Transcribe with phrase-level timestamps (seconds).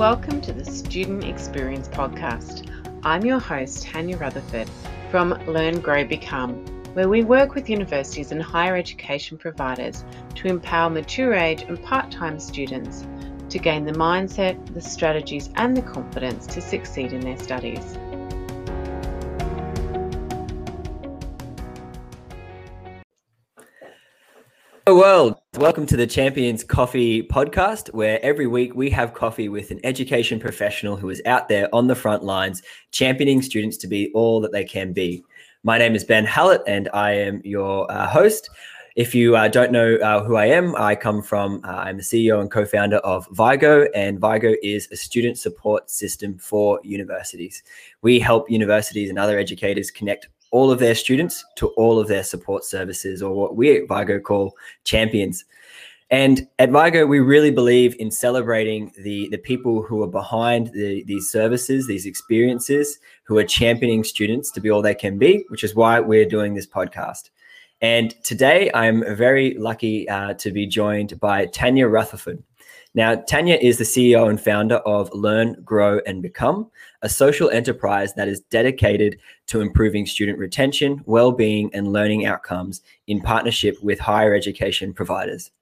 [0.00, 2.66] Welcome to the Student Experience Podcast.
[3.02, 4.66] I'm your host, Tanya Rutherford
[5.10, 6.64] from Learn, Grow, Become,
[6.94, 10.02] where we work with universities and higher education providers
[10.36, 13.06] to empower mature age and part time students
[13.50, 17.98] to gain the mindset, the strategies, and the confidence to succeed in their studies.
[24.86, 25.39] Hello, world.
[25.60, 30.40] Welcome to the Champions Coffee podcast, where every week we have coffee with an education
[30.40, 34.52] professional who is out there on the front lines, championing students to be all that
[34.52, 35.22] they can be.
[35.62, 38.48] My name is Ben Hallett, and I am your uh, host.
[38.96, 42.02] If you uh, don't know uh, who I am, I come from, uh, I'm the
[42.04, 47.62] CEO and co founder of Vygo, and Vygo is a student support system for universities.
[48.00, 52.24] We help universities and other educators connect all of their students to all of their
[52.24, 54.54] support services, or what we at Vygo call
[54.84, 55.44] champions.
[56.10, 61.04] And at Vygo, we really believe in celebrating the, the people who are behind the,
[61.04, 65.62] these services, these experiences, who are championing students to be all they can be, which
[65.62, 67.30] is why we're doing this podcast.
[67.80, 72.42] And today, I'm very lucky uh, to be joined by Tanya Rutherford.
[72.94, 76.68] Now, Tanya is the CEO and founder of Learn, Grow, and Become,
[77.02, 83.20] a social enterprise that is dedicated to improving student retention, well-being, and learning outcomes in
[83.20, 85.52] partnership with higher education providers.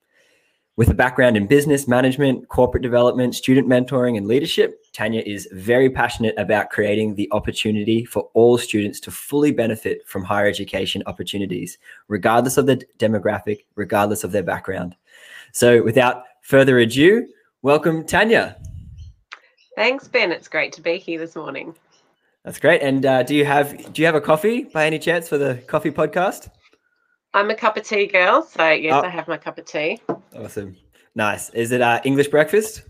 [0.77, 5.91] With a background in business management, corporate development, student mentoring, and leadership, Tanya is very
[5.91, 11.77] passionate about creating the opportunity for all students to fully benefit from higher education opportunities,
[12.07, 14.95] regardless of the demographic, regardless of their background.
[15.53, 17.29] So, without further ado,
[17.61, 18.57] welcome Tanya.
[19.77, 20.33] Thanks, Ben.
[20.33, 21.75] It's great to be here this morning.
[22.43, 22.81] That's great.
[22.81, 25.57] And uh, do you have do you have a coffee by any chance for the
[25.67, 26.49] coffee podcast?
[27.35, 29.07] I'm a cup of tea girl, so yes, oh.
[29.07, 30.01] I have my cup of tea.
[30.35, 30.75] Awesome,
[31.15, 31.51] nice.
[31.51, 32.83] Is it uh, English breakfast?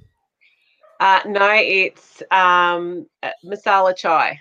[1.00, 4.40] Uh, no, it's um, uh, masala chai.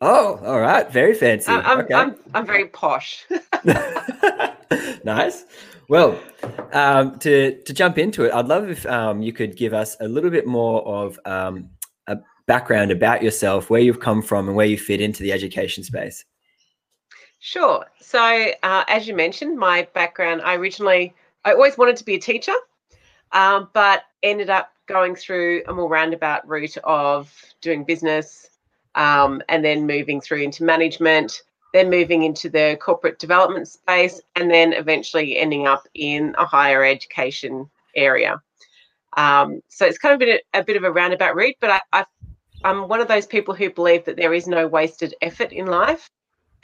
[0.00, 1.50] Oh, all right, very fancy.
[1.50, 1.94] I'm I'm, okay.
[1.94, 3.26] I'm, I'm very posh.
[5.04, 5.44] nice.
[5.88, 6.18] Well,
[6.72, 10.08] um, to to jump into it, I'd love if um, you could give us a
[10.08, 11.70] little bit more of um,
[12.08, 15.84] a background about yourself, where you've come from, and where you fit into the education
[15.84, 16.24] space.
[17.38, 17.86] Sure.
[18.00, 21.14] So, uh, as you mentioned, my background, I originally,
[21.44, 22.54] I always wanted to be a teacher,
[23.32, 28.50] um, but ended up going through a more roundabout route of doing business
[28.96, 31.42] um, and then moving through into management
[31.76, 36.82] then moving into the corporate development space, and then eventually ending up in a higher
[36.82, 38.40] education area.
[39.16, 41.80] Um, so it's kind of been a, a, bit of a roundabout route, but I,
[41.92, 42.04] I,
[42.64, 46.08] I'm one of those people who believe that there is no wasted effort in life.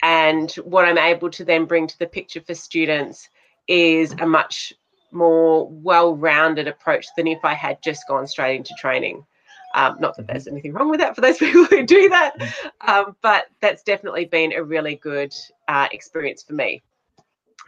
[0.01, 3.29] And what I'm able to then bring to the picture for students
[3.67, 4.73] is a much
[5.11, 9.25] more well rounded approach than if I had just gone straight into training.
[9.73, 10.55] Um, not that there's mm-hmm.
[10.55, 12.89] anything wrong with that for those people who do that, mm-hmm.
[12.89, 15.33] um, but that's definitely been a really good
[15.67, 16.83] uh, experience for me.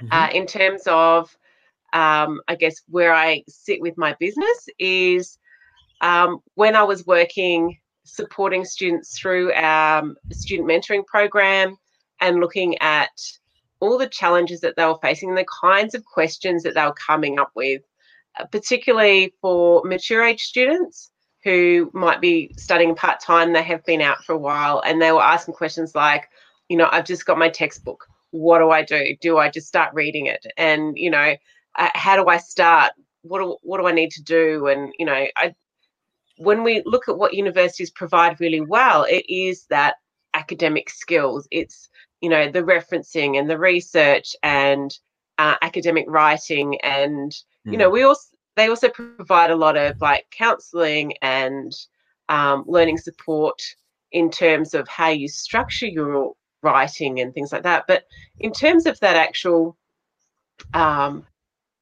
[0.01, 0.07] Mm-hmm.
[0.11, 1.35] Uh, in terms of,
[1.93, 5.37] um, I guess, where I sit with my business is
[6.01, 11.75] um, when I was working supporting students through our um, student mentoring program
[12.21, 13.09] and looking at
[13.79, 16.93] all the challenges that they were facing and the kinds of questions that they were
[16.93, 17.81] coming up with,
[18.39, 21.11] uh, particularly for mature age students
[21.45, 25.11] who might be studying part time, they have been out for a while, and they
[25.11, 26.27] were asking questions like,
[26.67, 28.05] you know, I've just got my textbook.
[28.31, 29.15] What do I do?
[29.21, 30.45] Do I just start reading it?
[30.57, 31.35] And you know,
[31.77, 32.91] uh, how do I start?
[33.21, 34.67] What do, what do I need to do?
[34.67, 35.53] And you know, I
[36.37, 39.95] when we look at what universities provide really well, it is that
[40.33, 41.47] academic skills.
[41.51, 41.89] It's
[42.21, 44.91] you know the referencing and the research and
[45.37, 47.35] uh, academic writing and
[47.65, 47.93] you know hmm.
[47.93, 51.73] we also they also provide a lot of like counseling and
[52.29, 53.61] um, learning support
[54.11, 56.33] in terms of how you structure your
[56.63, 57.85] writing and things like that.
[57.87, 58.05] But
[58.39, 59.77] in terms of that actual
[60.73, 61.25] um,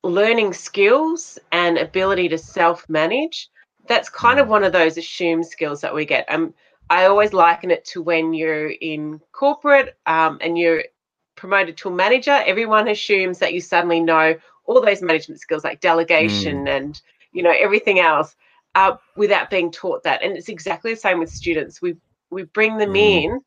[0.03, 3.49] learning skills and ability to self manage,
[3.87, 6.25] that's kind of one of those assumed skills that we get.
[6.31, 6.53] Um,
[6.89, 10.83] I always liken it to when you're in corporate um, and you're
[11.35, 15.79] promoted to a manager, everyone assumes that you suddenly know all those management skills like
[15.79, 16.75] delegation mm.
[16.75, 17.01] and
[17.31, 18.35] you know everything else
[18.75, 21.95] uh, without being taught that and it's exactly the same with students we
[22.29, 23.23] we bring them mm.
[23.23, 23.41] in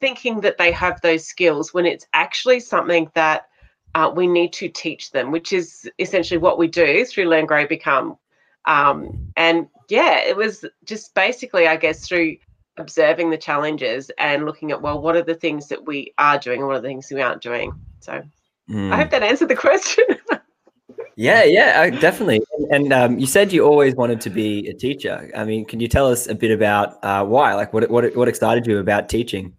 [0.00, 3.46] thinking that they have those skills when it's actually something that
[3.94, 7.66] uh, we need to teach them which is essentially what we do through learn grow
[7.66, 8.16] become
[8.66, 12.36] um, and yeah it was just basically i guess through
[12.76, 16.60] observing the challenges and looking at well what are the things that we are doing
[16.60, 18.22] and what are the things we aren't doing so
[18.70, 18.92] mm.
[18.92, 20.04] i hope that answered the question
[21.20, 22.40] Yeah, yeah, definitely.
[22.56, 25.30] And, and um, you said you always wanted to be a teacher.
[25.36, 27.52] I mean, can you tell us a bit about uh, why?
[27.54, 29.54] Like, what what what excited you about teaching?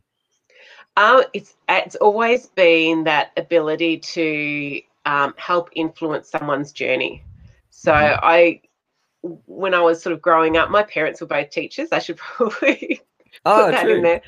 [0.98, 7.24] Um, it's it's always been that ability to um, help influence someone's journey.
[7.70, 8.20] So mm-hmm.
[8.24, 8.62] I,
[9.46, 11.90] when I was sort of growing up, my parents were both teachers.
[11.92, 13.02] I should probably
[13.46, 13.98] oh, put that true.
[13.98, 14.22] in there.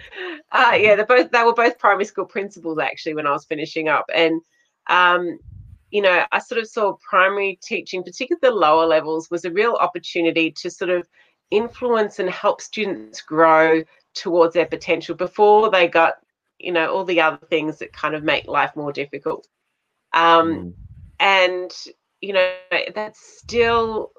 [0.51, 3.87] Uh, yeah, they both they were both primary school principals actually when I was finishing
[3.89, 4.39] up, and
[4.87, 5.39] um,
[5.93, 9.77] you know, I sort of saw primary teaching, particularly the lower levels, was a real
[9.79, 11.07] opportunity to sort of
[11.51, 13.83] influence and help students grow
[14.15, 16.15] towards their potential before they got,
[16.57, 19.47] you know, all the other things that kind of make life more difficult.
[20.13, 20.73] Um, mm.
[21.19, 21.71] And,
[22.21, 22.51] you know,
[22.95, 24.13] that's still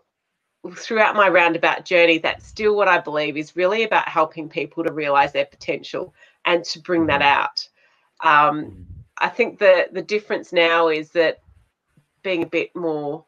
[0.76, 4.93] throughout my roundabout journey, that's still what I believe is really about helping people to
[4.93, 7.41] realize their potential and to bring that mm-hmm.
[7.41, 7.69] out.
[8.21, 8.85] Um, mm.
[9.19, 11.41] I think the the difference now is that
[12.25, 13.25] being a bit more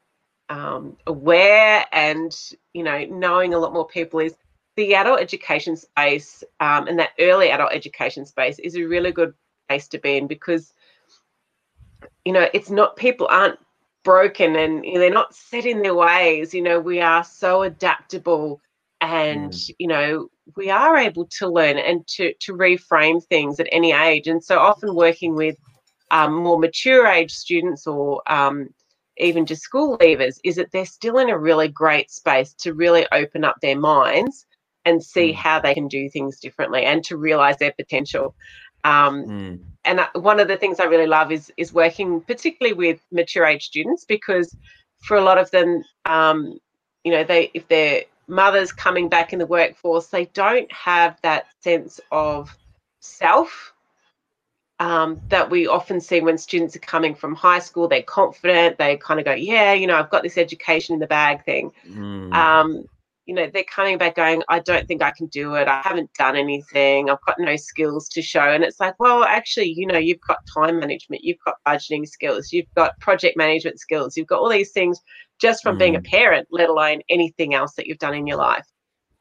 [0.49, 2.37] um, aware and
[2.73, 4.35] you know knowing a lot more people is
[4.77, 9.33] the adult education space um, and that early adult education space is a really good
[9.69, 10.73] place to be in because
[12.25, 13.59] you know it's not people aren't
[14.05, 17.63] broken and you know, they're not set in their ways you know we are so
[17.63, 18.61] adaptable
[19.01, 19.71] and mm.
[19.79, 24.29] you know we are able to learn and to to reframe things at any age
[24.29, 25.57] and so often working with
[26.13, 28.69] um, more mature age students or um,
[29.19, 33.07] even just school leavers is that they're still in a really great space to really
[33.13, 34.47] open up their minds
[34.85, 35.35] and see mm.
[35.35, 38.35] how they can do things differently and to realize their potential.
[38.85, 39.61] Um, mm.
[39.85, 43.65] And one of the things I really love is is working particularly with mature age
[43.65, 44.55] students because
[45.03, 46.59] for a lot of them, um,
[47.05, 51.47] you know, they if their mothers coming back in the workforce, they don't have that
[51.61, 52.57] sense of
[53.01, 53.73] self
[54.79, 57.89] um, that we often see when students are coming from high school.
[57.89, 58.79] They're confident.
[58.79, 61.73] They kind of go, "Yeah, you know, I've got this education in the bag thing."
[61.89, 62.33] Mm.
[62.35, 62.85] Um,
[63.25, 65.67] you know, they're coming back going, "I don't think I can do it.
[65.67, 67.09] I haven't done anything.
[67.11, 70.39] I've got no skills to show." And it's like, well, actually, you know, you've got
[70.53, 74.73] time management, you've got budgeting skills, you've got project management skills, you've got all these
[74.73, 75.01] things
[75.41, 75.81] just from mm.
[75.81, 76.07] being a mm.
[76.07, 78.67] parent, let alone anything else that you've done in your life.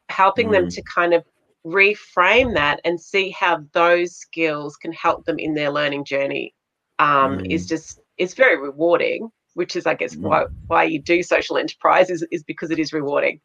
[0.09, 0.51] Helping mm.
[0.51, 1.23] them to kind of
[1.65, 6.53] reframe that and see how those skills can help them in their learning journey
[6.99, 7.51] um, mm.
[7.51, 10.21] is just it's very rewarding which is i guess mm.
[10.21, 13.41] why why you do social enterprise is, is because it is rewarding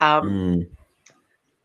[0.00, 0.68] um, mm.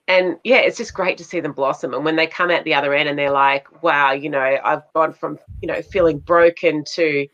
[0.08, 2.74] and yeah it's just great to see them blossom and when they come out the
[2.76, 6.84] other end and they're like wow you know i've gone from you know feeling broken
[6.84, 7.28] to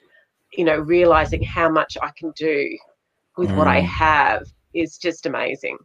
[0.54, 2.78] you know realizing how much i can do
[3.38, 3.86] with what i mm.
[3.86, 5.78] have is just amazing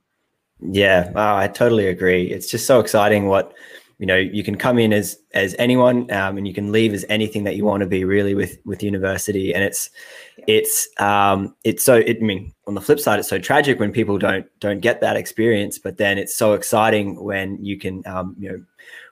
[0.61, 2.31] yeah, oh, I totally agree.
[2.31, 3.55] It's just so exciting what
[3.99, 7.05] you know you can come in as as anyone um, and you can leave as
[7.08, 9.91] anything that you want to be really with with university and it's
[10.37, 10.44] yeah.
[10.49, 13.93] it's um it's so it, i mean on the flip side it's so tragic when
[13.93, 18.37] people don't don't get that experience but then it's so exciting when you can um
[18.38, 18.62] you know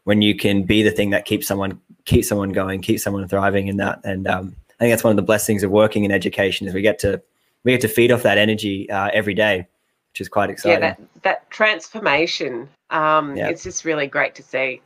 [0.05, 3.69] when you can be the thing that keeps someone keep someone going keep someone thriving
[3.69, 6.67] in that and um i think that's one of the blessings of working in education
[6.67, 7.20] is we get to
[7.62, 9.67] we get to feed off that energy uh, every day
[10.14, 10.81] which is quite exciting.
[10.81, 12.69] Yeah, that, that transformation.
[12.90, 13.49] Um, yeah.
[13.49, 14.81] It's just really great to see.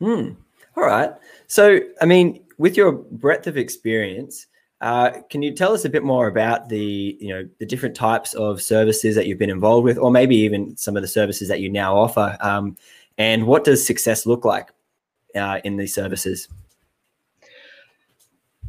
[0.00, 0.30] Hmm.
[0.76, 1.12] All right.
[1.46, 4.48] So, I mean, with your breadth of experience,
[4.80, 8.34] uh, can you tell us a bit more about the, you know, the different types
[8.34, 11.60] of services that you've been involved with, or maybe even some of the services that
[11.60, 12.36] you now offer?
[12.40, 12.76] Um,
[13.18, 14.70] and what does success look like
[15.36, 16.48] uh, in these services?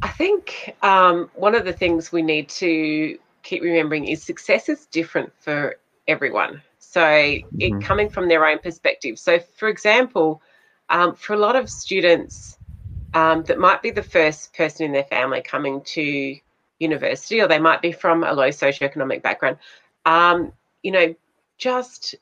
[0.02, 4.86] I think um, one of the things we need to keep remembering is success is
[4.86, 5.76] different for
[6.08, 6.62] everyone.
[6.78, 7.60] So mm-hmm.
[7.60, 9.18] it coming from their own perspective.
[9.18, 10.42] So, for example,
[10.88, 12.58] um, for a lot of students
[13.14, 16.36] um, that might be the first person in their family coming to
[16.78, 19.58] university, or they might be from a low socioeconomic background,
[20.06, 21.14] um, you know,
[21.58, 22.14] just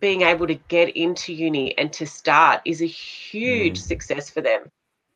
[0.00, 3.82] being able to get into uni and to start is a huge mm.
[3.82, 4.70] success for them.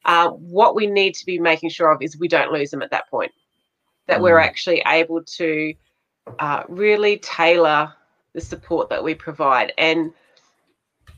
[0.04, 2.90] Uh, what we need to be making sure of is we don't lose them at
[2.90, 3.32] that point,
[4.06, 4.22] that mm.
[4.22, 5.74] we're actually able to
[6.38, 7.92] uh, really tailor
[8.34, 9.72] the support that we provide.
[9.78, 10.12] And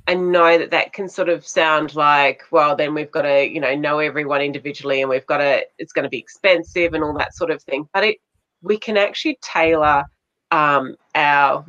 [0.09, 3.61] I know that that can sort of sound like, well, then we've got to, you
[3.61, 7.13] know, know everyone individually, and we've got to, it's going to be expensive and all
[7.19, 7.89] that sort of thing.
[7.93, 8.17] But it,
[8.63, 10.05] we can actually tailor
[10.51, 11.65] um, our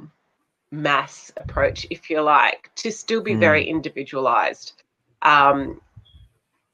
[0.71, 3.39] mass approach, if you like, to still be mm.
[3.39, 4.81] very individualized.
[5.21, 5.81] Um,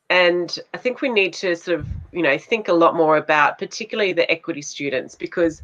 [0.10, 3.58] and I think we need to sort of, you know, think a lot more about,
[3.58, 5.62] particularly the equity students, because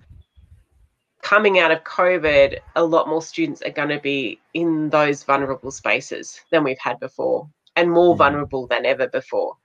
[1.24, 5.72] coming out of COVID, a lot more students are going to be in those vulnerable
[5.72, 9.58] spaces than we've had before, and more mm vulnerable than ever before.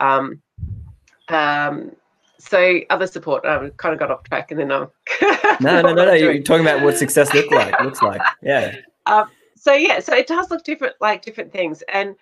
[0.00, 0.42] Um,
[1.28, 1.92] um,
[2.38, 3.44] so other support.
[3.44, 4.88] I um, kind of got off track, and then I'm.
[5.60, 6.12] no, no, no, no.
[6.12, 7.78] You're talking about what success look like.
[7.80, 8.76] Looks like, yeah.
[9.06, 12.16] Um, so yeah, so it does look different, like different things, and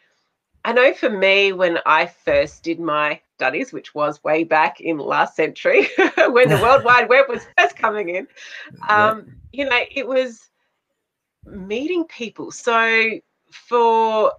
[0.65, 4.99] I know for me when I first did my studies, which was way back in
[4.99, 5.89] last century
[6.29, 8.29] when the World Wide Web was first coming in,
[8.89, 10.51] um, you know, it was
[11.45, 12.51] meeting people.
[12.51, 14.33] So for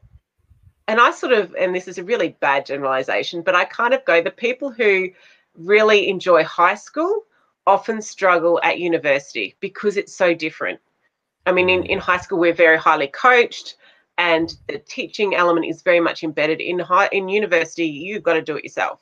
[0.87, 4.05] and I sort of, and this is a really bad generalization, but I kind of
[4.05, 5.09] go the people who
[5.55, 7.23] really enjoy high school
[7.65, 10.79] often struggle at university because it's so different.
[11.47, 13.77] I mean, in, in high school, we're very highly coached
[14.17, 18.41] and the teaching element is very much embedded in high in university you've got to
[18.41, 19.01] do it yourself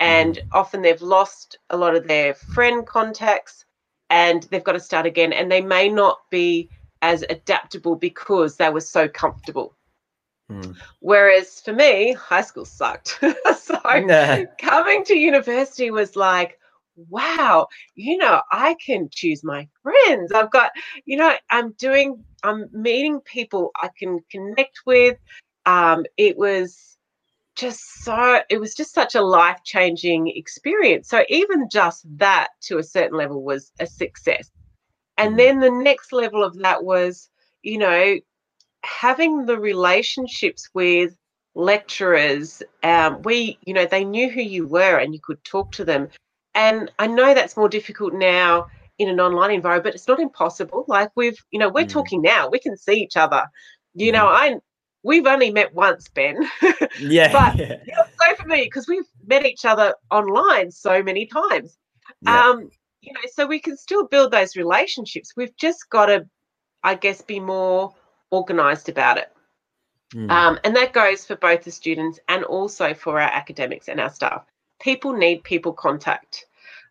[0.00, 0.48] and mm-hmm.
[0.52, 3.64] often they've lost a lot of their friend contacts
[4.10, 6.68] and they've got to start again and they may not be
[7.02, 9.76] as adaptable because they were so comfortable
[10.50, 10.76] Mm.
[11.00, 13.18] Whereas for me, high school sucked.
[13.58, 14.44] so nah.
[14.58, 16.58] coming to university was like,
[16.96, 20.32] wow, you know, I can choose my friends.
[20.32, 20.72] I've got,
[21.04, 25.18] you know, I'm doing, I'm meeting people I can connect with.
[25.66, 26.96] Um, it was
[27.56, 31.08] just so, it was just such a life changing experience.
[31.08, 34.50] So even just that to a certain level was a success.
[35.18, 35.36] And mm.
[35.38, 37.30] then the next level of that was,
[37.62, 38.16] you know,
[38.84, 41.16] having the relationships with
[41.56, 45.84] lecturers um, we you know they knew who you were and you could talk to
[45.84, 46.06] them
[46.56, 48.66] and i know that's more difficult now
[48.98, 51.90] in an online environment but it's not impossible like we've you know we're mm.
[51.90, 53.44] talking now we can see each other
[53.94, 54.14] you mm.
[54.14, 54.56] know i
[55.02, 56.36] we've only met once ben
[57.00, 57.76] yeah but yeah.
[58.20, 61.78] so for me because we've met each other online so many times
[62.22, 62.48] yeah.
[62.48, 62.68] um
[63.02, 66.26] you know so we can still build those relationships we've just got to
[66.82, 67.94] i guess be more
[68.30, 69.32] organized about it.
[70.14, 70.30] Mm.
[70.30, 74.10] Um, and that goes for both the students and also for our academics and our
[74.10, 74.44] staff.
[74.80, 76.46] People need people contact.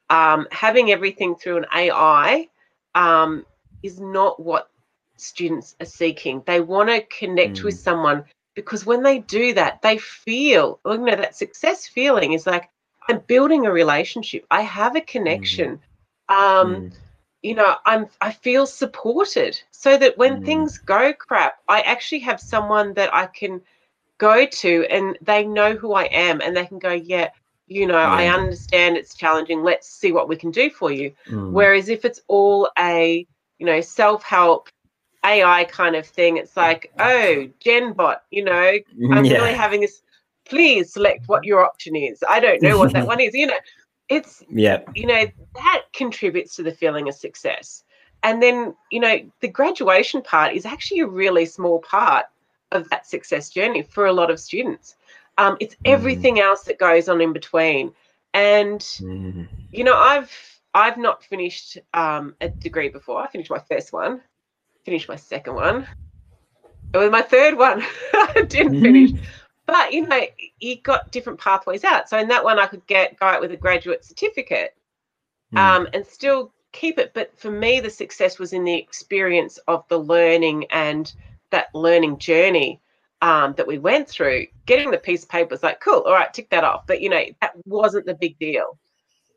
[0.09, 2.47] Um, having everything through an AI
[2.93, 3.45] um,
[3.83, 4.69] is not what
[5.17, 6.43] students are seeking.
[6.45, 7.63] They want to connect mm.
[7.63, 12.45] with someone because when they do that, they feel, you know, that success feeling is
[12.45, 12.69] like,
[13.07, 14.45] I'm building a relationship.
[14.49, 15.79] I have a connection.
[16.29, 16.35] Mm.
[16.35, 16.91] Um,
[17.45, 20.45] you know i'm i feel supported so that when mm.
[20.45, 23.61] things go crap i actually have someone that i can
[24.17, 27.29] go to and they know who i am and they can go yeah
[27.67, 28.11] you know yeah.
[28.11, 31.51] i understand it's challenging let's see what we can do for you mm.
[31.51, 33.25] whereas if it's all a
[33.57, 34.69] you know self-help
[35.23, 38.73] ai kind of thing it's like oh genbot you know
[39.11, 39.37] i'm yeah.
[39.37, 40.01] really having this
[40.45, 43.57] please select what your option is i don't know what that one is you know
[44.09, 47.83] it's yeah you know that contributes to the feeling of success
[48.21, 52.25] and then you know the graduation part is actually a really small part
[52.71, 54.95] of that success journey for a lot of students
[55.37, 55.79] um, it's mm.
[55.85, 57.91] everything else that goes on in between
[58.33, 59.47] and mm.
[59.71, 60.31] you know i've
[60.73, 64.21] i've not finished um, a degree before i finished my first one
[64.83, 65.87] finished my second one
[66.93, 67.81] it was my third one
[68.13, 69.11] i didn't finish
[69.65, 70.21] but you know,
[70.59, 72.09] you got different pathways out.
[72.09, 74.75] So in that one, I could get go out with a graduate certificate,
[75.53, 75.57] mm.
[75.57, 77.13] um, and still keep it.
[77.13, 81.11] But for me, the success was in the experience of the learning and
[81.49, 82.81] that learning journey
[83.25, 84.45] um, that we went through.
[84.67, 86.85] Getting the piece of paper was like, cool, all right, tick that off.
[86.85, 88.77] But you know, that wasn't the big deal.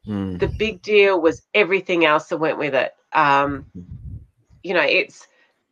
[0.06, 0.38] Mm.
[0.38, 2.92] The big deal was everything else that went with it.
[3.14, 3.64] Um,
[4.62, 5.26] you know, it's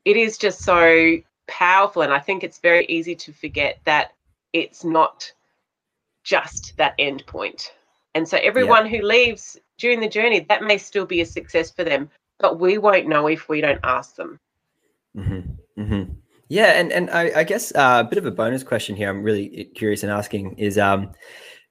[0.06, 4.12] it is just so powerful, and I think it's very easy to forget that
[4.54, 5.30] it's not
[6.24, 7.74] just that end point.
[8.14, 8.98] And so everyone yeah.
[8.98, 12.08] who leaves during the journey, that may still be a success for them,
[12.38, 14.40] but we won't know if we don't ask them.
[15.14, 15.82] Mm-hmm.
[15.82, 16.12] Mm-hmm.
[16.48, 19.08] Yeah, and and I, I guess uh, a bit of a bonus question here.
[19.08, 21.10] I'm really curious in asking is, um,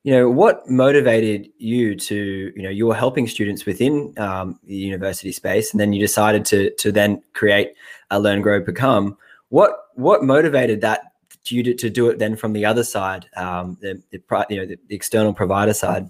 [0.03, 4.75] you know, what motivated you to, you know, you were helping students within um, the
[4.75, 7.73] university space, and then you decided to to then create
[8.11, 9.17] a Learn, Grow, Become.
[9.49, 11.13] What what motivated that
[11.47, 14.65] you to, to do it then from the other side, um, the, the you know
[14.65, 16.09] the, external provider side?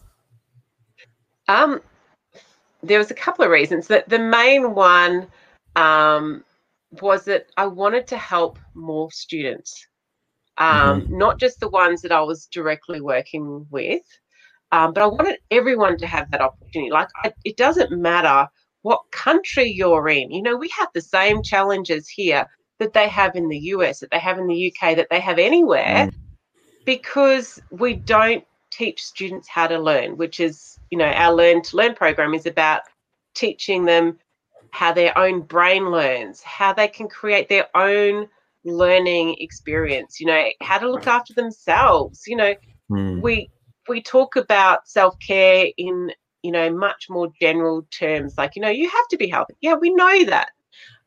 [1.47, 1.81] Um,
[2.81, 3.87] there was a couple of reasons.
[3.87, 5.27] That the main one
[5.75, 6.43] um,
[7.01, 9.87] was that I wanted to help more students,
[10.57, 11.17] um, mm-hmm.
[11.17, 14.03] not just the ones that I was directly working with,
[14.71, 16.91] um, but I wanted everyone to have that opportunity.
[16.91, 18.47] Like I, it doesn't matter
[18.81, 20.31] what country you're in.
[20.31, 22.45] You know, we have the same challenges here
[22.79, 25.39] that they have in the US, that they have in the UK, that they have
[25.39, 26.13] anywhere, mm.
[26.85, 31.77] because we don't teach students how to learn, which is, you know, our Learn to
[31.77, 32.81] Learn program is about
[33.33, 34.19] teaching them
[34.75, 38.27] how their own brain learns, how they can create their own
[38.65, 42.23] learning experience, you know, how to look after themselves.
[42.27, 42.53] You know,
[42.91, 43.21] mm.
[43.21, 43.49] we
[43.87, 46.11] we talk about self-care in
[46.43, 49.73] you know much more general terms like you know you have to be healthy yeah
[49.73, 50.49] we know that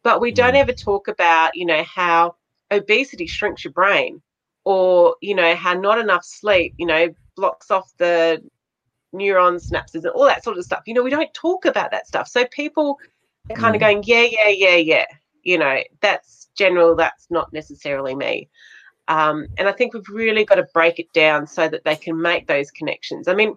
[0.02, 0.62] but we don't Mm.
[0.62, 2.34] ever talk about you know how
[2.72, 4.20] obesity shrinks your brain
[4.64, 8.42] or you know how not enough sleep you know blocks off the
[9.14, 12.06] neuron synapses and all that sort of stuff you know we don't talk about that
[12.06, 12.98] stuff so people
[13.54, 15.06] kind of going yeah yeah yeah yeah.
[15.42, 18.48] You know that's general that's not necessarily me.
[19.08, 22.20] Um, and i think we've really got to break it down so that they can
[22.20, 23.28] make those connections.
[23.28, 23.56] I mean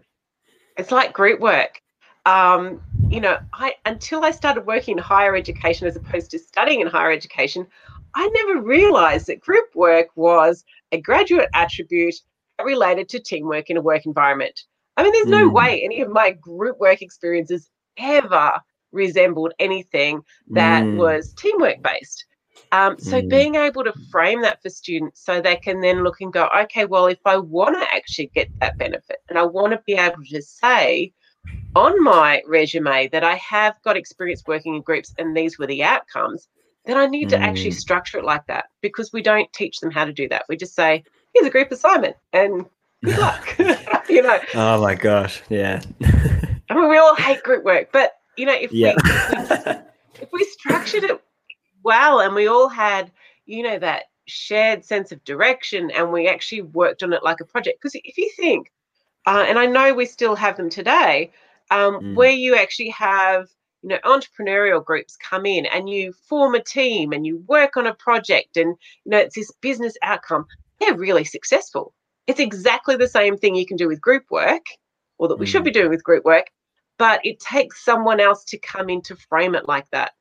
[0.78, 1.82] it's like group work.
[2.26, 6.80] Um, you know i until i started working in higher education as opposed to studying
[6.80, 7.68] in higher education
[8.16, 12.16] i never realized that group work was a graduate attribute
[12.64, 14.62] related to teamwork in a work environment.
[14.98, 15.54] I mean there's no Mm.
[15.54, 20.98] way any of my group work experiences ever resembled anything that Mm.
[20.98, 22.26] was teamwork based.
[22.74, 23.30] Um, so Mm.
[23.30, 26.86] being able to frame that for students so they can then look and go, okay,
[26.86, 30.24] well, if I want to actually get that benefit and I want to be able
[30.30, 31.12] to say
[31.76, 35.84] on my resume that I have got experience working in groups and these were the
[35.84, 36.48] outcomes,
[36.86, 37.80] then I need to actually Mm.
[37.80, 40.46] structure it like that because we don't teach them how to do that.
[40.50, 42.66] We just say, here's a group assignment and
[43.04, 43.56] good luck.
[44.10, 45.42] you know, oh my gosh.
[45.50, 45.82] Yeah.
[46.70, 48.96] I mean, we all hate group work, but you know, if yeah.
[49.04, 51.22] we if we structured it
[51.84, 53.12] well and we all had,
[53.46, 57.46] you know, that shared sense of direction and we actually worked on it like a
[57.46, 57.80] project.
[57.82, 58.72] Because if you think,
[59.26, 61.32] uh, and I know we still have them today,
[61.70, 62.16] um, Mm.
[62.16, 63.50] where you actually have,
[63.82, 67.88] you know, entrepreneurial groups come in and you form a team and you work on
[67.88, 70.46] a project and, you know, it's this business outcome,
[70.80, 71.94] they're really successful.
[72.28, 74.66] It's exactly the same thing you can do with group work
[75.18, 75.66] or that we should Mm.
[75.66, 76.52] be doing with group work
[77.02, 80.12] but it takes someone else to come in to frame it like that.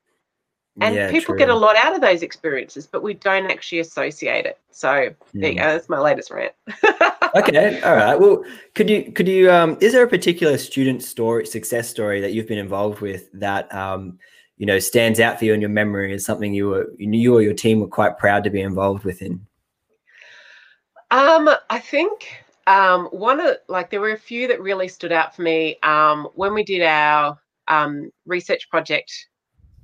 [0.80, 1.38] And yeah, people true.
[1.38, 4.58] get a lot out of those experiences, but we don't actually associate it.
[4.70, 5.62] So there you Mm.
[5.62, 5.72] go.
[5.74, 6.54] That's my latest rant.
[7.36, 8.42] okay all right well
[8.74, 12.48] could you could you um is there a particular student story success story that you've
[12.48, 14.18] been involved with that um
[14.56, 17.40] you know stands out for you in your memory as something you were you or
[17.40, 19.46] your team were quite proud to be involved with in
[21.12, 25.34] Um, I think um, one of like there were a few that really stood out
[25.34, 29.12] for me um, when we did our um, research project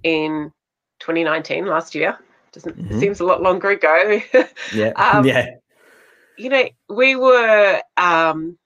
[0.04, 0.52] in
[1.00, 2.18] 2019 last year.
[2.52, 3.00] Doesn't Mhm.
[3.00, 4.20] seems a lot longer ago.
[4.70, 5.46] yeah Um, yeah
[6.36, 8.58] you know, we were um,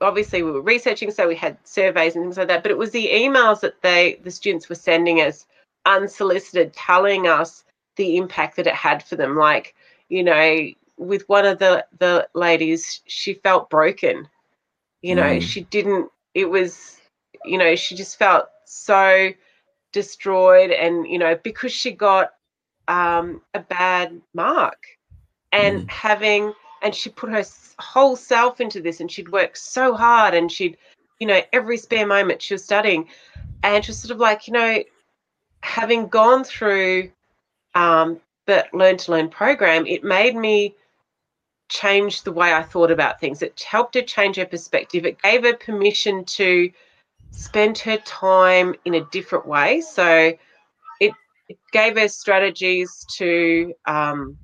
[0.00, 2.62] obviously we were researching, so we had surveys and things like that.
[2.62, 5.46] But it was the emails that they the students were sending us
[5.84, 7.64] unsolicited, telling us
[7.96, 9.36] the impact that it had for them.
[9.36, 9.74] Like,
[10.08, 14.28] you know, with one of the the ladies, she felt broken.
[15.02, 15.42] You know, Mm.
[15.42, 16.10] she didn't.
[16.34, 17.00] It was,
[17.44, 19.30] you know, she just felt so
[19.92, 22.32] destroyed, and you know, because she got
[22.88, 24.82] um, a bad mark,
[25.52, 25.90] and Mm.
[25.90, 27.44] having and she put her
[27.78, 30.76] whole self into this and she'd worked so hard and she'd
[31.18, 33.08] you know every spare moment she was studying
[33.62, 34.82] and she was sort of like you know
[35.62, 37.10] having gone through
[37.74, 40.74] um, the learn to learn program it made me
[41.68, 43.42] change the way i thought about things.
[43.42, 45.04] It helped her change her perspective.
[45.04, 46.70] It gave her permission to
[47.30, 49.80] spend her time in a different way.
[49.80, 50.32] So
[51.00, 51.12] it,
[51.48, 54.38] it gave her strategies to um,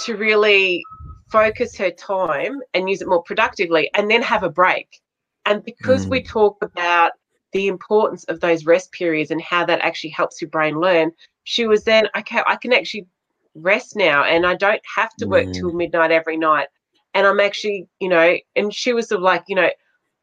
[0.00, 0.82] to really
[1.30, 5.00] focus her time and use it more productively and then have a break.
[5.46, 7.12] And because we talk about
[7.52, 11.12] the importance of those rest periods and how that actually helps your brain learn,
[11.44, 13.06] she was then, okay, I can actually
[13.54, 15.52] rest now and I don't have to work Mm.
[15.52, 16.68] till midnight every night.
[17.14, 19.70] And I'm actually, you know, and she was sort of like, you know,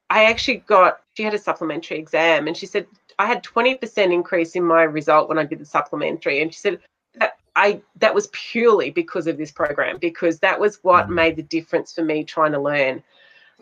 [0.10, 2.88] I actually got, she had a supplementary exam and she said,
[3.20, 6.42] I had 20% increase in my result when I did the supplementary.
[6.42, 6.80] And she said,
[7.16, 11.14] that I that was purely because of this program because that was what Mm.
[11.16, 13.04] made the difference for me trying to learn.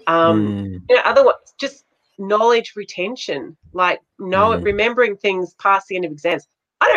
[0.05, 0.81] Um, Mm.
[0.89, 1.85] you know, otherwise, just
[2.17, 4.63] knowledge retention, like know Mm.
[4.63, 6.47] remembering things past the end of exams.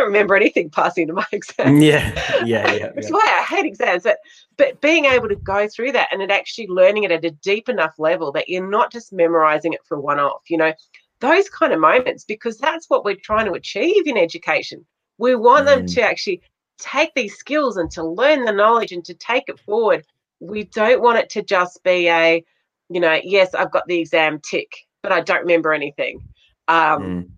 [0.01, 1.83] Don't remember anything passing to my exams.
[1.85, 2.13] yeah
[2.45, 3.17] yeah yeah, Which is yeah.
[3.17, 4.03] why I hate exams.
[4.03, 4.19] But
[4.57, 7.69] but being able to go through that and it actually learning it at a deep
[7.69, 10.73] enough level that you're not just memorizing it for one off, you know,
[11.21, 14.85] those kind of moments, because that's what we're trying to achieve in education.
[15.19, 15.95] We want them Mm.
[15.95, 16.41] to actually
[16.79, 20.07] take these skills and to learn the knowledge and to take it forward.
[20.41, 22.43] We don't want it to just be a,
[22.89, 26.23] you know, yes, I've got the exam tick, but I don't remember anything.
[26.69, 27.29] Um, Mm.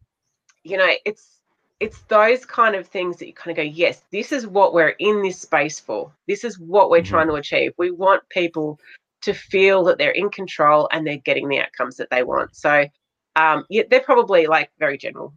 [0.62, 1.40] you know, it's
[1.82, 4.94] it's those kind of things that you kind of go, yes, this is what we're
[5.00, 6.12] in this space for.
[6.28, 7.06] This is what we're Mhm.
[7.06, 7.72] trying to achieve.
[7.76, 8.78] We want people
[9.22, 12.54] to feel that they're in control and they're getting the outcomes that they want.
[12.54, 12.86] So,
[13.34, 15.34] um, yeah, they're probably like very general.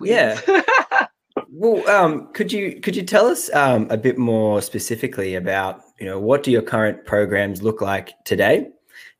[0.00, 0.40] Yeah.
[1.50, 6.06] Well, um, could you could you tell us um, a bit more specifically about you
[6.06, 8.68] know, what do your current programs look like today?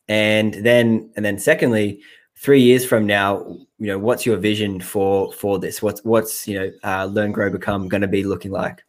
[0.08, 2.00] And then, and then secondly,
[2.36, 5.82] three years from now, you know, what's your vision for for this?
[5.82, 8.82] What's what's you know, uh, learn, grow, become going to be looking like?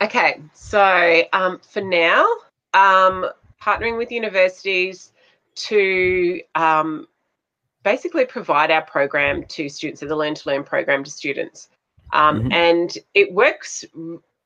[0.00, 2.26] Okay, so um, for now,
[2.74, 3.28] um,
[3.60, 5.12] partnering with universities
[5.54, 7.06] to um,
[7.84, 11.68] basically provide our program to students, so the Learn to Learn program to students.
[12.12, 12.52] Um, mm-hmm.
[12.52, 13.84] And it works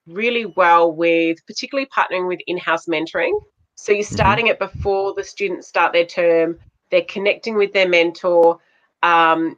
[0.06, 3.40] really well with particularly partnering with in house mentoring.
[3.74, 4.14] So you're mm-hmm.
[4.14, 4.62] starting mm-hmm.
[4.62, 6.58] it before the students start their term,
[6.90, 8.58] they're connecting with their mentor.
[9.06, 9.56] Um,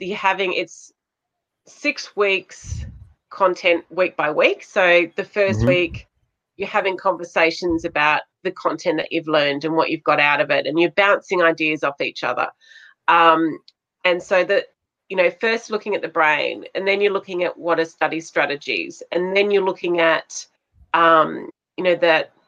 [0.00, 0.92] you're having it's
[1.66, 2.84] six weeks
[3.30, 4.64] content week by week.
[4.64, 5.66] So the 1st mm-hmm.
[5.66, 6.08] week,
[6.56, 10.50] you're having conversations about the content that you've learned and what you've got out of
[10.50, 12.48] it, and you're bouncing ideas off each other.
[13.08, 13.58] Um,
[14.04, 14.66] and so that
[15.08, 18.20] you know, first looking at the brain, and then you're looking at what are study
[18.20, 20.46] strategies, and then you're looking at,
[20.94, 22.43] um, you know, that the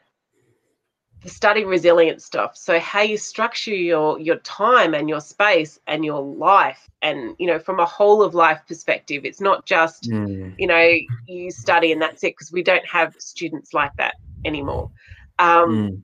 [1.24, 2.56] study resilience stuff.
[2.56, 7.46] So how you structure your your time and your space and your life, and you
[7.46, 10.54] know, from a whole of life perspective, it's not just, mm.
[10.58, 10.92] you know,
[11.26, 14.90] you study and that's it, because we don't have students like that anymore.
[15.38, 16.02] Um, mm.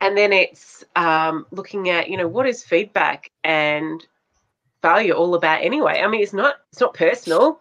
[0.00, 4.04] And then it's um, looking at, you know, what is feedback and
[4.82, 6.00] failure all about anyway?
[6.04, 7.60] I mean, it's not it's not personal.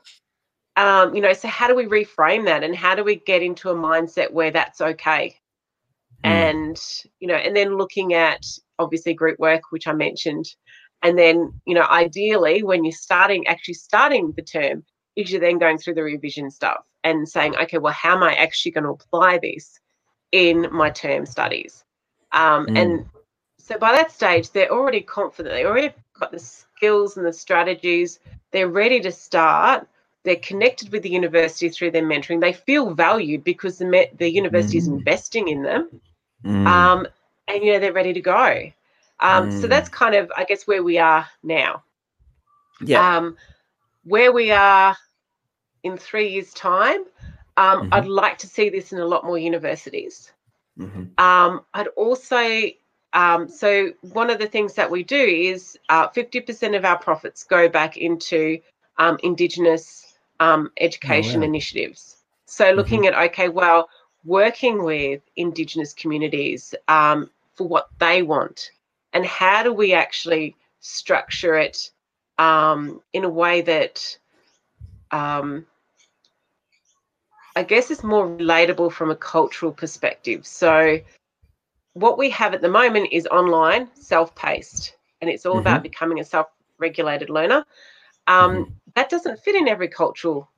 [0.77, 3.69] Um, you know, so how do we reframe that and how do we get into
[3.69, 5.37] a mindset where that's okay?
[6.23, 6.29] Mm.
[6.29, 6.81] And,
[7.19, 8.45] you know, and then looking at
[8.79, 10.45] obviously group work, which I mentioned,
[11.01, 14.83] and then, you know, ideally when you're starting actually starting the term,
[15.15, 18.33] is you're then going through the revision stuff and saying, okay, well, how am I
[18.33, 19.79] actually going to apply this
[20.31, 21.83] in my term studies?
[22.31, 22.77] Um, mm.
[22.77, 23.05] And
[23.59, 25.53] so by that stage, they're already confident.
[25.53, 28.19] They already got the skills and the strategies.
[28.51, 29.87] They're ready to start.
[30.23, 32.41] They're connected with the university through their mentoring.
[32.41, 34.81] They feel valued because the the university mm.
[34.81, 35.89] is investing in them,
[36.43, 36.65] mm.
[36.67, 37.07] um,
[37.47, 38.71] and you know they're ready to go.
[39.19, 39.61] Um, mm.
[39.61, 41.83] So that's kind of, I guess, where we are now.
[42.83, 43.17] Yeah.
[43.17, 43.37] Um,
[44.03, 44.97] where we are
[45.83, 47.01] in three years' time,
[47.57, 47.93] um, mm-hmm.
[47.93, 50.31] I'd like to see this in a lot more universities.
[50.79, 51.23] Mm-hmm.
[51.23, 52.71] Um, I'd also
[53.13, 57.43] um, so one of the things that we do is uh, 50% of our profits
[57.43, 58.59] go back into
[58.97, 61.47] um, Indigenous um, education oh, wow.
[61.47, 62.17] initiatives.
[62.45, 62.77] So mm-hmm.
[62.77, 63.19] looking mm-hmm.
[63.19, 63.89] at okay, well,
[64.23, 68.71] working with Indigenous communities um, for what they want,
[69.13, 71.91] and how do we actually structure it
[72.37, 74.17] um, in a way that
[75.11, 75.65] um,
[77.55, 80.45] I guess is more relatable from a cultural perspective.
[80.45, 80.99] So
[81.93, 85.61] what we have at the moment is online, self-paced, and it's all mm-hmm.
[85.61, 87.65] about becoming a self-regulated learner.
[88.27, 88.71] Um, mm-hmm.
[88.95, 90.49] That doesn't fit in every cultural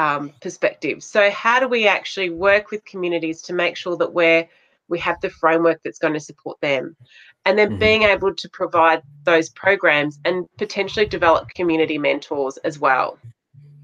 [0.00, 1.02] um, perspective.
[1.02, 4.48] So, how do we actually work with communities to make sure that we're
[4.88, 6.96] we have the framework that's going to support them,
[7.44, 7.78] and then mm-hmm.
[7.78, 13.18] being able to provide those programs and potentially develop community mentors as well.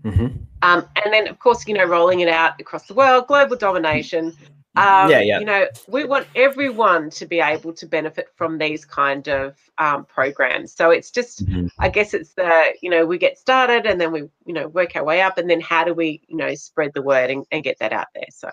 [0.05, 0.39] Mm-hmm.
[0.63, 4.33] Um, and then, of course, you know, rolling it out across the world, global domination.
[4.77, 5.39] Um, yeah, yeah.
[5.39, 10.05] You know, we want everyone to be able to benefit from these kind of um,
[10.05, 10.73] programs.
[10.73, 11.69] So it's just, mm-hmm.
[11.79, 14.95] I guess it's the, you know, we get started and then we, you know, work
[14.95, 17.65] our way up and then how do we, you know, spread the word and, and
[17.65, 18.27] get that out there.
[18.31, 18.51] So,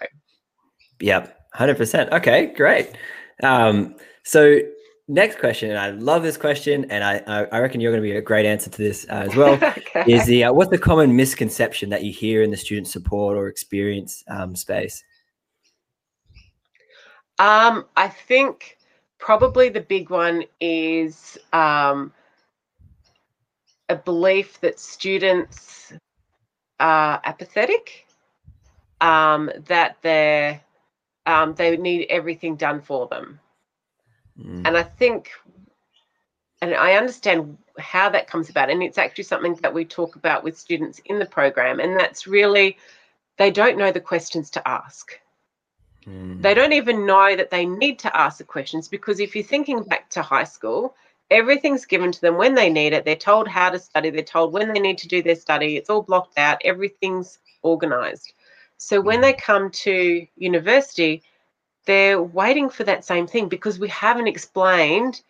[1.01, 2.11] yep, 100%.
[2.13, 2.91] Okay, great.
[3.41, 4.59] Um, so,
[5.09, 8.15] next question, and I love this question, and I, I reckon you're going to be
[8.15, 9.53] a great answer to this uh, as well.
[9.63, 10.05] okay.
[10.07, 13.47] Is the uh, what's the common misconception that you hear in the student support or
[13.47, 15.03] experience um, space?
[17.39, 18.77] Um, I think
[19.17, 22.13] probably the big one is um,
[23.89, 25.93] a belief that students
[26.79, 28.05] are apathetic,
[29.01, 30.61] um, that they're
[31.25, 33.39] um, they need everything done for them,
[34.37, 34.67] mm.
[34.67, 35.31] and I think,
[36.61, 40.43] and I understand how that comes about, and it's actually something that we talk about
[40.43, 42.77] with students in the program, and that's really
[43.37, 45.19] they don't know the questions to ask.
[46.07, 46.41] Mm.
[46.41, 49.83] They don't even know that they need to ask the questions because if you're thinking
[49.83, 50.95] back to high school,
[51.29, 53.05] everything's given to them when they need it.
[53.05, 55.77] They're told how to study, they're told when they need to do their study.
[55.77, 58.33] It's all blocked out, everything's organized.
[58.77, 61.23] So when they come to university,
[61.85, 65.21] they're waiting for that same thing because we haven't explained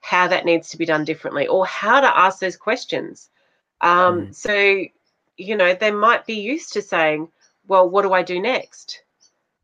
[0.00, 3.30] how that needs to be done differently or how to ask those questions.
[3.80, 4.34] Um, mm.
[4.34, 4.84] So,
[5.36, 7.28] you know, they might be used to saying,
[7.66, 9.02] well, what do I do next?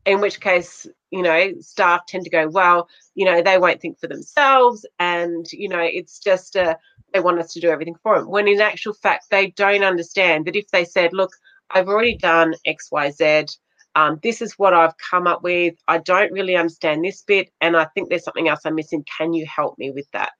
[0.05, 3.99] In which case you know staff tend to go well you know they won't think
[3.99, 6.75] for themselves and you know it's just uh,
[7.13, 10.45] they want us to do everything for them when in actual fact they don't understand
[10.45, 11.31] that if they said look
[11.71, 13.57] i've already done xyz
[13.93, 15.75] Um, this is what I've come up with.
[15.87, 19.03] I don't really understand this bit, and I think there's something else I'm missing.
[19.17, 20.31] Can you help me with that?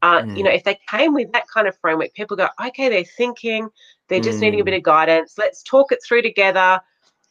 [0.00, 0.36] Uh, mm.
[0.36, 3.68] You know, if they came with that kind of framework, people go, okay, they're thinking,
[4.08, 4.42] they're just mm.
[4.42, 4.76] needing a bit mm.
[4.76, 5.34] of guidance.
[5.38, 6.80] Let's talk it through together.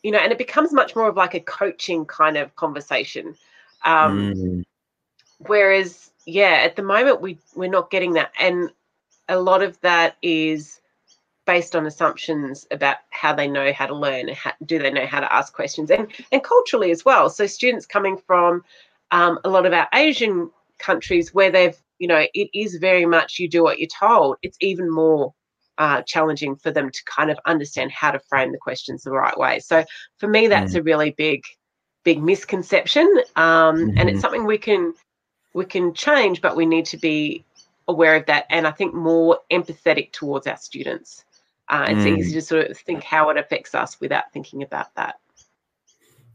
[0.04, 3.36] You know, and it becomes much more of like a coaching kind of conversation.
[3.86, 4.64] Um, mm.
[5.40, 8.70] Whereas, yeah, at the moment we we're not getting that, and
[9.30, 10.82] a lot of that is
[11.46, 15.06] based on assumptions about how they know how to learn and how, do they know
[15.06, 18.64] how to ask questions and and culturally as well so students coming from
[19.12, 23.40] um, a lot of our asian countries where they've you know it is very much
[23.40, 25.34] you do what you're told it's even more
[25.78, 29.38] uh, challenging for them to kind of understand how to frame the questions the right
[29.38, 29.84] way so
[30.18, 30.80] for me that's mm.
[30.80, 31.44] a really big
[32.04, 33.98] big misconception um, mm-hmm.
[33.98, 34.20] and it's mm-hmm.
[34.20, 34.94] something we can
[35.54, 37.44] we can change but we need to be
[37.88, 41.26] aware of that and i think more empathetic towards our students
[41.70, 42.18] uh, it's mm.
[42.18, 45.16] easy to sort of think how it affects us without thinking about that.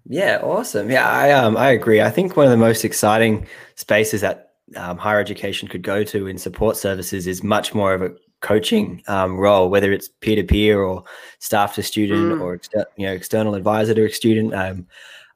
[0.07, 0.91] Yeah, awesome.
[0.91, 2.01] Yeah, I um I agree.
[2.01, 6.27] I think one of the most exciting spaces that um, higher education could go to
[6.27, 10.45] in support services is much more of a coaching um, role, whether it's peer to
[10.45, 11.05] peer or
[11.39, 12.41] staff to student mm.
[12.41, 14.55] or exter- you know external advisor to a student.
[14.55, 14.87] Um,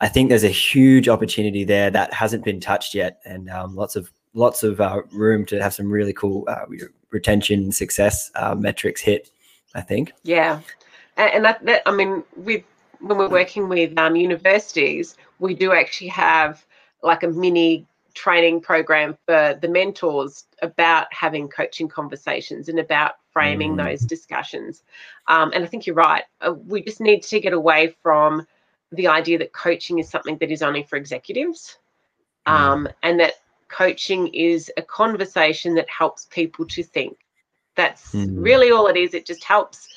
[0.01, 3.97] I think there's a huge opportunity there that hasn't been touched yet, and um, lots
[3.97, 6.67] of lots of uh, room to have some really cool uh,
[7.11, 9.31] retention success uh, metrics hit.
[9.75, 10.13] I think.
[10.23, 10.61] Yeah,
[11.17, 12.63] and that, that I mean, with
[13.01, 16.65] when we're working with um, universities, we do actually have
[17.03, 23.75] like a mini training program for the mentors about having coaching conversations and about framing
[23.75, 23.85] mm.
[23.85, 24.83] those discussions.
[25.27, 26.25] Um, and I think you're right.
[26.41, 28.47] Uh, we just need to get away from
[28.91, 31.79] the idea that coaching is something that is only for executives
[32.47, 32.53] mm.
[32.53, 33.35] um, and that
[33.69, 37.17] coaching is a conversation that helps people to think
[37.75, 38.35] that's mm.
[38.37, 39.15] really all it is.
[39.15, 39.89] It just helps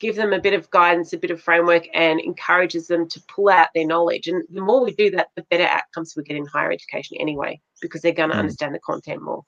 [0.00, 3.48] give them a bit of guidance, a bit of framework, and encourages them to pull
[3.48, 4.26] out their knowledge.
[4.26, 7.60] And the more we do that, the better outcomes we get in higher education anyway,
[7.80, 8.40] because they're going to mm.
[8.40, 9.44] understand the content more.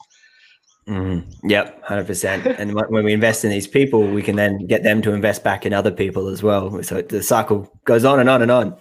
[0.88, 2.46] Mm, yep, hundred percent.
[2.58, 5.66] And when we invest in these people, we can then get them to invest back
[5.66, 6.82] in other people as well.
[6.82, 8.76] So the cycle goes on and on and on.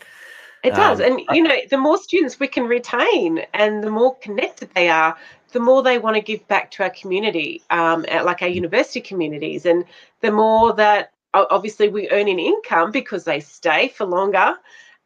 [0.63, 4.15] It does, um, and you know, the more students we can retain, and the more
[4.17, 5.15] connected they are,
[5.51, 9.65] the more they want to give back to our community, um, like our university communities,
[9.65, 9.86] and
[10.21, 11.12] the more that
[11.50, 14.56] obviously we earn an income because they stay for longer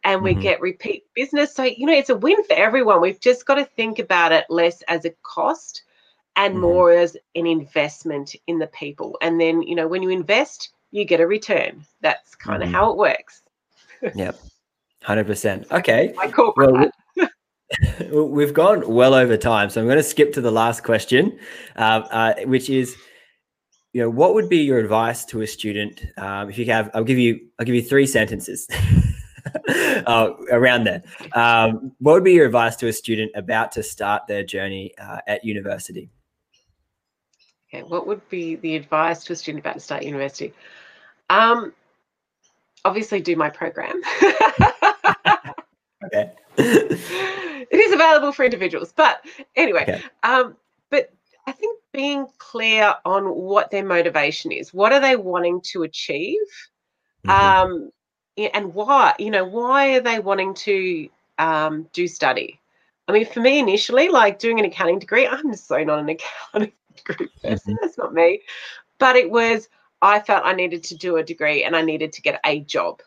[0.03, 0.41] and we mm-hmm.
[0.41, 1.53] get repeat business.
[1.53, 3.01] So, you know, it's a win for everyone.
[3.01, 5.83] We've just got to think about it less as a cost
[6.35, 6.61] and mm-hmm.
[6.61, 9.17] more as an investment in the people.
[9.21, 11.85] And then, you know, when you invest, you get a return.
[12.01, 12.75] That's kind of mm-hmm.
[12.75, 13.41] how it works.
[14.15, 14.39] yep.
[15.03, 15.71] 100%.
[15.71, 16.13] Okay.
[16.57, 16.91] Well,
[18.11, 21.39] We've gone well over time, so I'm going to skip to the last question,
[21.77, 22.97] uh, uh, which is,
[23.93, 26.05] you know, what would be your advice to a student?
[26.17, 28.67] Um, if you have, I'll give you, I'll give you three sentences
[30.07, 31.03] uh, around there.
[31.33, 35.19] Um, what would be your advice to a student about to start their journey uh,
[35.27, 36.09] at university?
[37.73, 40.53] Okay, what would be the advice to a student about to start university?
[41.29, 41.73] Um,
[42.83, 44.01] obviously, do my program.
[46.05, 46.31] okay.
[46.57, 48.93] it is available for individuals.
[48.93, 49.25] But
[49.55, 50.01] anyway, okay.
[50.23, 50.57] um,
[50.89, 51.13] but
[51.47, 56.37] I think being clear on what their motivation is, what are they wanting to achieve,
[57.25, 57.29] mm-hmm.
[57.29, 57.91] um,
[58.37, 59.13] and why?
[59.19, 62.59] You know, why are they wanting to um, do study?
[63.07, 66.73] I mean, for me initially, like doing an accounting degree, I'm so not an accounting
[66.95, 67.73] degree person.
[67.73, 67.75] Mm-hmm.
[67.81, 68.41] That's not me.
[68.99, 69.67] But it was
[70.01, 73.01] I felt I needed to do a degree and I needed to get a job.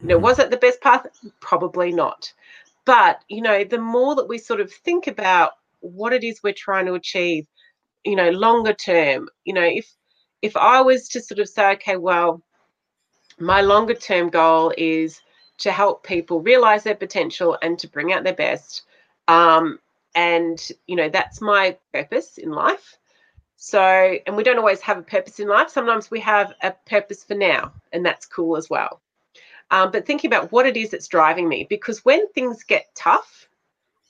[0.00, 0.24] You know, mm-hmm.
[0.24, 1.06] was it the best path?
[1.40, 2.32] Probably not.
[2.84, 6.52] But, you know, the more that we sort of think about what it is we're
[6.52, 7.46] trying to achieve,
[8.04, 9.94] you know, longer term, you know, if
[10.42, 12.42] if I was to sort of say, okay, well,
[13.38, 15.20] my longer term goal is
[15.58, 18.82] to help people realize their potential and to bring out their best.
[19.26, 19.80] Um,
[20.14, 22.96] and, you know, that's my purpose in life.
[23.56, 23.80] So,
[24.26, 25.68] and we don't always have a purpose in life.
[25.68, 29.00] Sometimes we have a purpose for now, and that's cool as well
[29.70, 31.66] um, but thinking about what it is that's driving me.
[31.68, 33.48] Because when things get tough,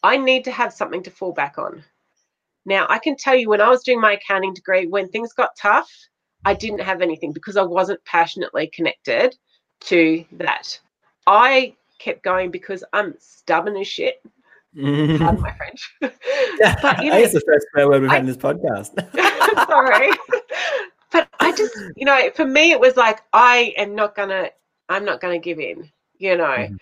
[0.02, 1.84] I need to have something to fall back on.
[2.68, 5.56] Now, I can tell you when I was doing my accounting degree, when things got
[5.56, 5.90] tough,
[6.44, 9.34] I didn't have anything because I wasn't passionately connected
[9.86, 10.78] to that.
[11.26, 14.20] I kept going because I'm stubborn as shit.
[14.76, 15.94] Pardon my French.
[16.60, 18.36] yeah, but, you know, I guess the first swear word we've I, had in this
[18.36, 18.94] podcast.
[19.66, 20.10] sorry.
[21.10, 24.52] But I just, you know, for me, it was like, I am not going to
[24.90, 26.44] I'm not going to give in, you know.
[26.44, 26.74] Mm-hmm.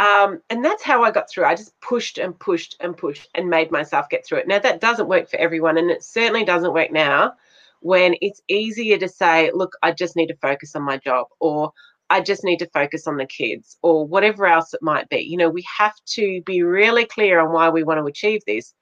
[0.00, 1.44] Um, and that's how I got through.
[1.44, 4.48] I just pushed and pushed and pushed and made myself get through it.
[4.48, 7.34] Now, that doesn't work for everyone, and it certainly doesn't work now
[7.80, 11.72] when it's easier to say, look, I just need to focus on my job, or
[12.10, 15.18] I just need to focus on the kids or whatever else it might be.
[15.18, 18.74] You know, we have to be really clear on why we want to achieve this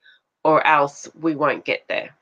[0.45, 2.17] or else we won't get there.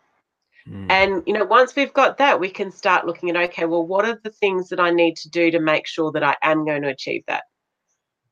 [0.68, 0.90] Mm.
[0.90, 4.04] And, you know, once we've got that, we can start looking at, okay, well, what
[4.04, 6.82] are the things that I need to do to make sure that I am going
[6.82, 7.44] to achieve that?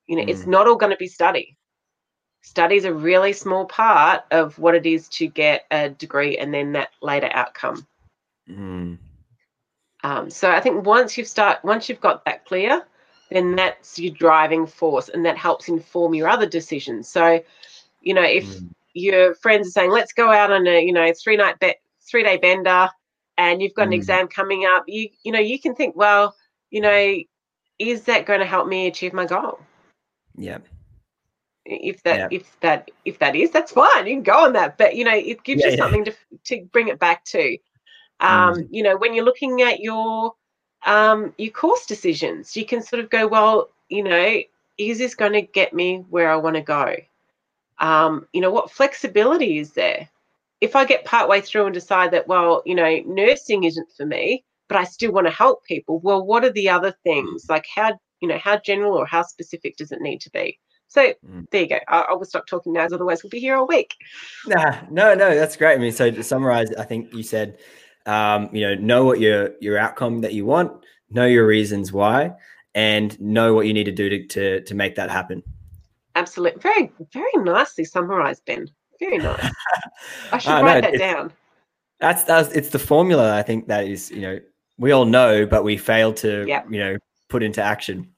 [0.08, 0.28] You know, mm.
[0.28, 1.56] it's not all going to be study.
[2.42, 6.52] Study is a really small part of what it is to get a degree and
[6.52, 7.86] then that later outcome.
[8.48, 8.98] Mm.
[10.04, 12.84] Um, so I think once you've start, once you've got that clear,
[13.30, 17.08] then that's your driving force, and that helps inform your other decisions.
[17.08, 17.42] So,
[18.00, 18.70] you know, if mm.
[18.94, 21.74] your friends are saying, "Let's go out on a you know three night be-
[22.08, 22.88] three day bender,"
[23.36, 23.88] and you've got mm.
[23.88, 26.34] an exam coming up, you you know you can think, well,
[26.70, 27.16] you know,
[27.78, 29.58] is that going to help me achieve my goal?
[30.38, 30.59] Yeah.
[31.64, 32.38] If that yeah.
[32.38, 34.07] if that if that is, that's fine.
[34.07, 36.64] You can go on that, but you know, it gives yeah, you something to to
[36.72, 37.59] bring it back to.
[38.20, 38.68] Um, mm.
[38.70, 40.33] You know, when you're looking at your
[40.87, 44.40] um, your course decisions, you can sort of go, well, you know,
[44.79, 46.96] is this going to get me where I want to go?
[47.81, 50.09] Um, you know, what flexibility is there?
[50.61, 54.44] If I get partway through and decide that, well, you know, nursing isn't for me,
[54.68, 57.46] but I still want to help people, well, what are the other things?
[57.48, 60.59] Like how, you know, how general or how specific does it need to be?
[60.88, 61.48] So mm.
[61.50, 61.78] there you go.
[61.88, 63.94] I, I, will stop talking now, otherwise we'll be here all week.
[64.46, 65.74] Nah, no, no, that's great.
[65.74, 67.59] I mean, so to summarize, I think you said
[68.09, 70.72] um, you know, know what your your outcome that you want,
[71.11, 72.33] know your reasons why,
[72.74, 75.42] and know what you need to do to to, to make that happen.
[76.16, 78.66] Absolutely, very very nicely summarized, Ben.
[78.98, 79.52] Very nice.
[80.33, 81.33] I should uh, write no, that down.
[82.00, 83.37] That's that's it's the formula.
[83.37, 84.40] I think that is you know
[84.78, 86.96] we all know, but we fail to you know
[87.28, 88.12] put into action.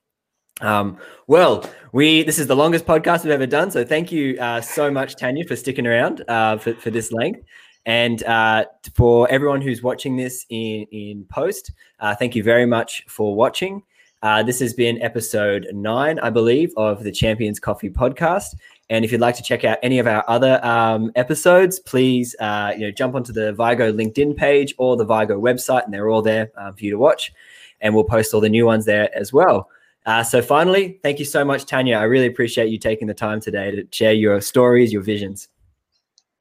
[0.61, 4.61] Um, well, we this is the longest podcast we've ever done, so thank you uh,
[4.61, 7.41] so much, Tanya, for sticking around uh, for for this length.
[7.87, 13.05] And uh, for everyone who's watching this in, in post, uh, thank you very much
[13.09, 13.83] for watching.
[14.23, 18.55] Uh, this has been episode nine, I believe, of the Champions Coffee podcast.
[18.91, 22.75] And if you'd like to check out any of our other um, episodes, please uh,
[22.77, 26.23] you know jump onto the Vygo LinkedIn page or the Vygo website, and they're all
[26.23, 27.33] there for you to watch.
[27.81, 29.69] And we'll post all the new ones there as well.
[30.07, 31.97] Uh, so, finally, thank you so much, Tanya.
[31.97, 35.49] I really appreciate you taking the time today to share your stories, your visions.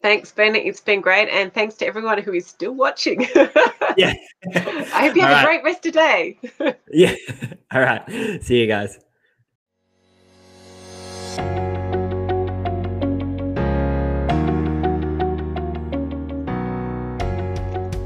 [0.02, 0.56] Thanks, Ben.
[0.56, 1.28] It's been great.
[1.30, 3.22] And thanks to everyone who is still watching.
[3.98, 4.14] yeah.
[4.56, 6.40] I hope you have All a great rest of day.
[6.92, 7.16] yeah.
[7.74, 8.42] All right.
[8.42, 8.98] See you guys.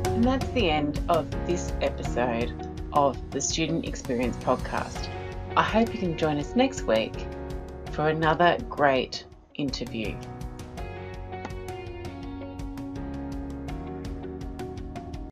[0.08, 5.10] And that's the end of this episode of the Student Experience Podcast.
[5.56, 7.14] I hope you can join us next week
[7.92, 9.26] for another great
[9.56, 10.16] interview.